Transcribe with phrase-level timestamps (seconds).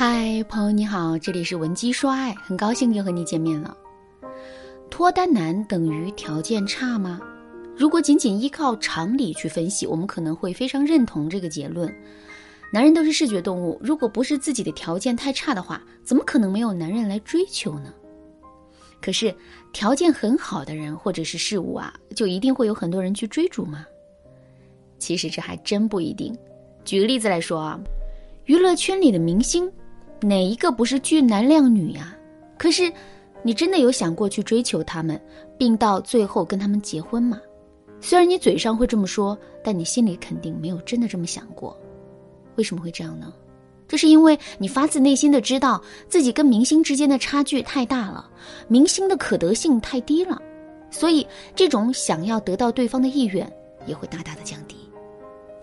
[0.00, 3.76] 嗨，朋友你好，这里是文姬说爱，很高兴又和你见面了。
[4.88, 7.20] 脱单难等于条件差吗？
[7.76, 11.92] 如果仅仅依靠常理去分析，我们可能会非常认同这个结论。
[12.72, 17.92] 男人都是视觉动物，如果不是自己的条件太差的话，怎么可能没有男人来追求呢？
[19.02, 19.34] 可是
[19.72, 23.84] 条件很好的人或者是事物啊，就一定会有很多人去追逐吗？
[25.00, 26.32] 其实这还真不一定。
[26.84, 27.80] 举个例子来说啊，
[28.44, 29.68] 娱乐圈里的明星。
[30.20, 32.16] 哪一个不是俊男靓女呀？
[32.58, 32.92] 可是，
[33.42, 35.20] 你真的有想过去追求他们，
[35.56, 37.40] 并到最后跟他们结婚吗？
[38.00, 41.76] 虽然你嘴上会这么说，但你心里肯定没有真的这么想过。
[42.56, 43.32] 为什么会这样呢？
[43.86, 48.28] 这是因为你发自内心的知道自己跟明星之间的差距太大了，
[48.66, 50.40] 明星的可得性太低了，
[50.90, 53.50] 所以这种想要得到对方的意愿
[53.86, 54.76] 也会大大的降低。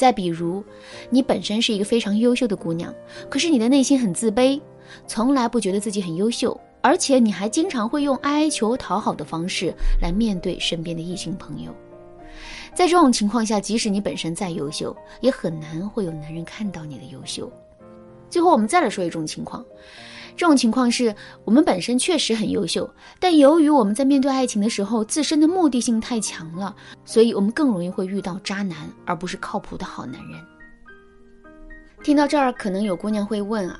[0.00, 0.64] 再比如，
[1.10, 2.90] 你本身是一个非常优秀的姑娘，
[3.28, 4.58] 可是你的内心很自卑，
[5.06, 11.70] 从来不觉得自己很优秀，而且你还经常会用哀求讨好的方式来面对身边的异性朋友。
[12.74, 17.52] 在这种情况下，即使你本身再优秀，也很难会有男人看到你的优秀。
[18.30, 19.62] 最后，我们再来说一种情况。
[20.36, 21.14] 这种情况是
[21.44, 30.40] 我们本身确实很优秀，但由于我们在面对爱情的时候自身的目的性太强了，所以我们更容易会遇到渣男，而不是靠谱的好男人。
[32.02, 33.78] 听到这儿，可能有姑娘会问啊，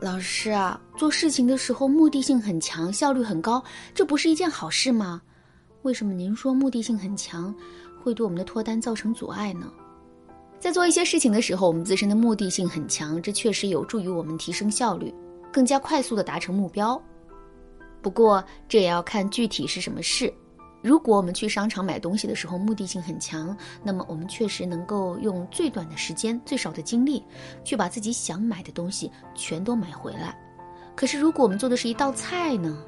[0.00, 3.62] 老师啊，做事情的时候目的性很强，效率很高，
[3.94, 5.20] 这不是一件好事吗？
[5.82, 7.54] 为什么您说目的性很强
[8.02, 9.70] 会对我们的脱单造成阻碍呢？
[10.58, 15.12] 在做一些事情的时候，我们自身的目的性很强，这确实有助于我们提升效率。
[15.52, 17.00] 更加快速的达成目标，
[18.00, 20.32] 不过这也要看具体是什么事。
[20.82, 27.22] 如果我们去商场买东西的时候目的性很强，那么我们确实能够用最短的时间、最少的精力，
[27.62, 30.34] 去把自己想买的东西全都买回来。
[30.96, 32.82] 可是如果我们做的是一道菜呢？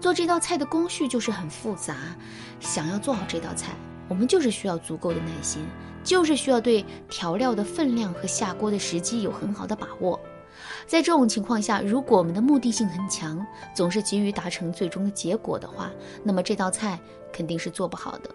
[0.00, 1.96] 做这道菜的工序就是很复杂，
[2.60, 3.72] 想要做好这道菜，
[4.08, 5.64] 我们就是需要足够的耐心，
[6.02, 10.20] 就是需要对调料的分量和下锅的时机有很好的把握。
[10.86, 13.44] 在这种情况下，如果我们的目的性很强，
[13.74, 15.90] 总是急于达成最终的结果的话，
[16.22, 16.98] 那么这道菜
[17.32, 18.30] 肯定是做不好的。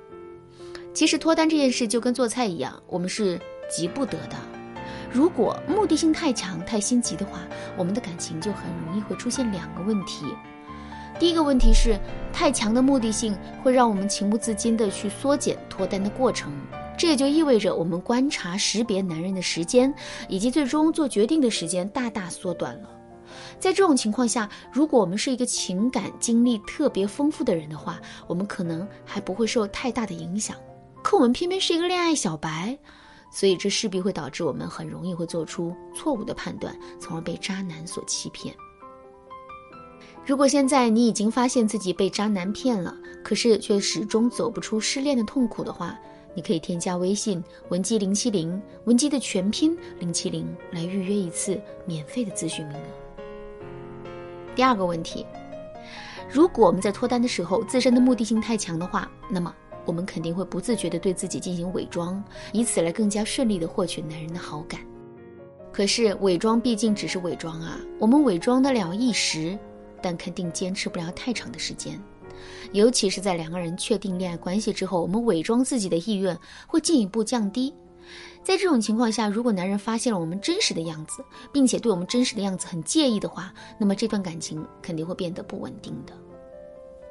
[0.94, 4.36] 其实脱单这件事就跟做菜一样，我们是急不得的。
[5.12, 7.40] 如果目的性太强、太心急的话，
[7.78, 10.26] 我们的感情就很容易会出现两个问题。
[11.20, 11.98] 第一个问题是，
[12.32, 16.52] 太强的目的性会让我们情不自禁地去缩减脱单的过程。
[17.00, 19.92] 这也就意味着我们观察、识别男人的时间，
[20.28, 22.90] 以及最终做决定的时间大大缩短了。
[23.58, 30.58] 在这种情况下，如果我们是一个情感经历特别丰富的人的话，我们可能还不会受太大的影响。
[31.02, 32.78] 可我们偏偏是一个恋爱小白，
[33.32, 38.54] 所以这势必会导致我们很容易会做出错误的判断，从而被渣男所欺骗。
[40.26, 42.94] 如果现在你已经发现自己被渣男骗了，
[43.24, 45.98] 可是却始终走不出失恋的痛苦的话，
[46.34, 53.24] 你可以添加微信文姬零七零，文姬的全拼零七零，来预约一次免费的咨询名额。
[54.56, 55.26] 第二个问题，
[56.30, 59.54] 如果我们在脱单的时候自身的目的性太强的话，那么
[59.86, 64.82] 我们肯定会不自觉的对自己进行伪装，以此来更加顺利的获取男人的好感。
[65.72, 69.58] 可是伪装毕竟只是伪装啊，我们伪装得了一时，
[70.02, 72.00] 但肯定坚持不了太长的时间。
[72.72, 77.74] 尤其是在两个人确定恋爱关系之后，我们伪装自己的意愿会进一步降低。
[78.44, 86.14] 在这种情况下，如果男人发现了我们真实的样子，并且对我们真实的样子很介意的话，那么这段感情肯定会变得不稳定的。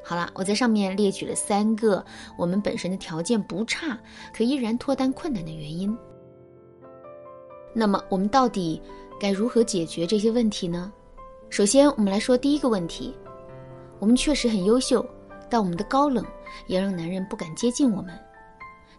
[0.02, 2.04] 好了，我在上面列举了三个
[2.36, 3.98] 我们本身的条件不差，
[4.34, 5.96] 可依然脱单困难的原因。
[7.74, 8.80] 那么我们到底
[9.20, 10.90] 该如何解决这些问题呢？
[11.50, 13.14] 首先，我们来说第一个问题：
[13.98, 15.06] 我们确实很优秀。
[15.50, 16.24] 但我们的高冷
[16.66, 18.18] 也让男人不敢接近我们。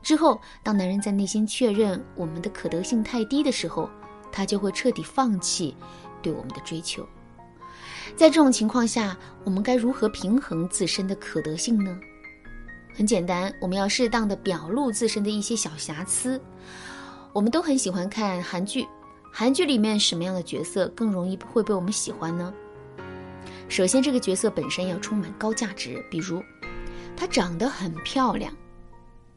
[0.01, 3.89] 之后，当男人在内心确认我们的可得性太低的时候，
[4.31, 5.75] 他就会彻底放弃
[6.21, 7.05] 对我们的追求。
[8.15, 11.97] 在这种情况下，我们该如何平衡自身的可得性呢？
[12.95, 16.41] 很简单，我们要适当的表露自身的一些小瑕疵。
[17.31, 18.87] 我们都很喜欢看韩剧，
[19.31, 22.53] 韩剧里面什么样的角色更容易会被我们喜欢呢？
[23.69, 26.43] 首先，这个角色本身要充满高价值，比如，
[27.15, 28.51] 她长得很漂亮，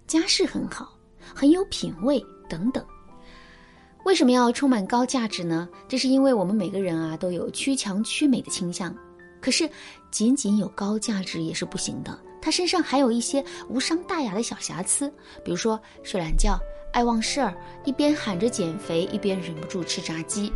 [0.06, 0.98] 家世很好，
[1.34, 2.82] 很有品味等等。
[4.04, 5.68] 为什么要充满高价值呢？
[5.86, 8.92] 这是因为我们每个人啊都有趋强趋美的倾向，
[9.38, 9.68] 可是
[10.10, 12.18] 仅仅有高价值也是不行的。
[12.40, 15.12] 她身上还有一些无伤大雅的小瑕疵，
[15.44, 16.58] 比如说睡懒觉、
[16.94, 17.54] 爱忘事儿，
[17.84, 20.50] 一边喊着减肥，一边忍不住吃炸鸡。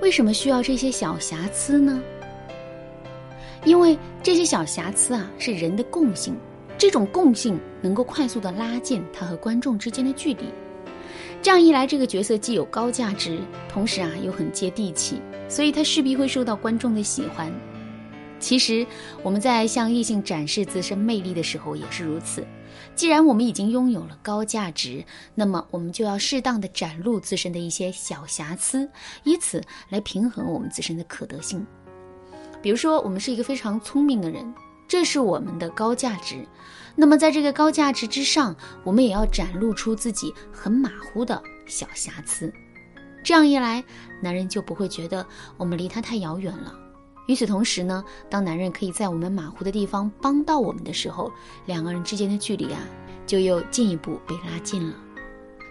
[0.00, 2.00] 为什么需要这些小瑕疵呢？
[3.68, 6.34] 因为这些小瑕疵啊是人的共性，
[6.78, 10.46] 这种共性能够快速的拉近他和观众之间的距离。
[11.42, 13.38] 这样一来，这个角色既有高价值，
[13.68, 15.20] 同时啊又很接地气，
[15.50, 17.52] 所以他势必会受到观众的喜欢。
[18.40, 18.86] 其实
[19.22, 22.42] 我们在向异性展示自身魅力的时候也是如此。
[22.94, 25.04] 既然我们已经拥有了高价值，
[25.34, 28.88] 那么我们就要适当的展露自身的一些小瑕疵，
[29.24, 31.66] 以此来平衡我们自身的可得性。
[32.60, 34.52] 比如说，我们是一个非常聪明的人，
[34.86, 36.46] 这是我们的高价值。
[36.96, 42.52] 那么，在这个高价值之上，我们也要展露出自己很马虎的小瑕疵。
[43.22, 43.84] 这样一来，
[44.20, 45.24] 男人就不会觉得
[45.56, 46.74] 我们离他太遥远了。
[47.28, 51.30] 与此同时呢，当男人可以在我们马虎的地方帮到我们的时候，
[51.66, 52.80] 两个人之间的距离啊，
[53.26, 54.94] 就又进一步被拉近了。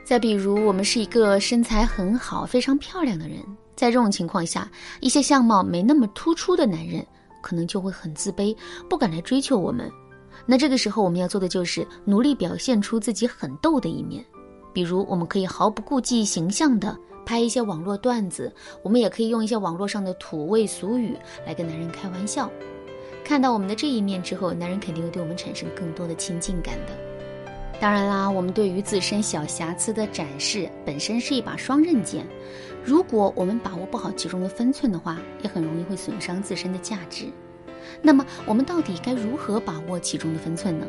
[0.06, 3.40] 再比如，我们是一个身材很好、非常漂亮的人。
[3.78, 4.70] 在这种情况下，
[5.00, 7.06] 一些相貌没那么突出的男人
[7.42, 8.54] 可能就会很自卑，
[8.90, 9.90] 不敢来追求我们。
[10.46, 14.26] 那这个时候，我们要做的就是努力表现出自己很逗的一面。
[14.74, 18.52] 比如，我们可以毫不顾忌形象的拍一些网络段子，
[18.84, 21.16] 我们也可以用一些网络上的土味俗语
[21.46, 22.50] 来跟男人开玩笑。
[23.24, 26.98] 看到我们的这一面之后，男人肯定会对我们产生更多的亲近感的。
[27.80, 32.26] 当然啦，我们对于自身小瑕疵的展示本身是一把双刃剑。
[32.84, 37.26] 如果我们把握不好其中的分寸的话，也很容易会损伤自身的价值。
[38.02, 40.86] 那么，我们到底该如何把握其中的分寸呢？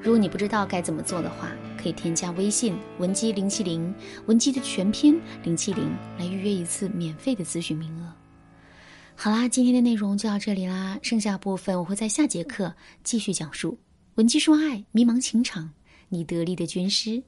[0.00, 3.94] 如果你不知道该怎么做的话，可以添加微信文姬零七零，
[4.26, 8.12] 文姬的全拼零七零，来预约一次免费的咨询名额。
[9.14, 12.74] 好啦，今天的内容就到这里啦，剩下部分我会在下节课
[13.04, 13.78] 继续讲述。
[14.16, 15.70] 文姬说爱，迷茫情场，
[16.08, 17.22] 你得力的军师。